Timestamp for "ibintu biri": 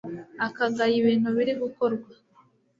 1.01-1.53